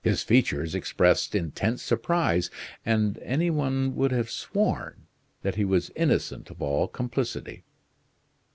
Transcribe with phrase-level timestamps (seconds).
[0.03, 2.49] His features expressed intense surprise,
[2.83, 5.05] and any one would have sworn
[5.43, 7.65] that he was innocent of all complicity.